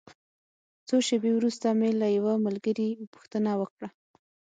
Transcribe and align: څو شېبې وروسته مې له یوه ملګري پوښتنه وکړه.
څو 0.87 0.95
شېبې 1.07 1.31
وروسته 1.35 1.67
مې 1.79 1.89
له 2.01 2.07
یوه 2.17 2.33
ملګري 2.45 2.89
پوښتنه 3.13 3.51
وکړه. 3.61 3.89